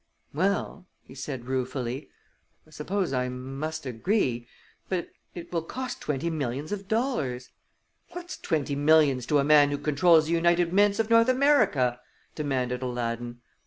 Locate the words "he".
1.03-1.13